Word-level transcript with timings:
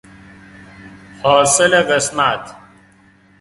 حاصل 1.23 1.83
قسمت 1.93 2.55